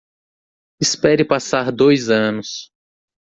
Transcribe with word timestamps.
Espere 0.81 1.23
passar 1.23 1.71
dois 1.71 2.09
anos 2.09 2.71